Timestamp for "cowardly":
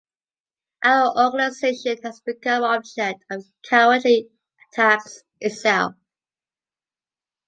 3.69-4.31